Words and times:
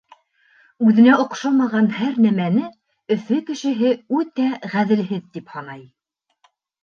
Үҙенә 0.85 1.17
оҡшамаған 1.23 1.89
һәр 1.97 2.15
нәмәне 2.25 2.63
Өфө 3.17 3.37
кешеһе 3.51 3.91
үтә 4.21 4.47
ғәҙелһеҙ 4.75 5.23
тип 5.37 5.55
һанай. 5.57 5.85